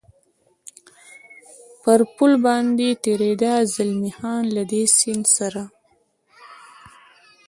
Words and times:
پر 1.81 1.99
پل 2.15 2.31
باندې 2.45 2.87
تېرېده، 3.03 3.53
زلمی 3.73 4.11
خان: 4.17 4.43
له 4.55 4.63
دې 4.71 4.83
سیند 4.97 5.25
سره. 5.35 5.63